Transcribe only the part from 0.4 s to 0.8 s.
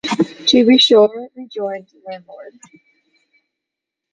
To be